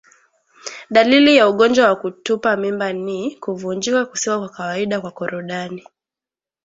[0.89, 5.83] Dalili ya ugonjwa wa kutupa mimba ni kuvimba kusiko kwa kawaida kwa korodani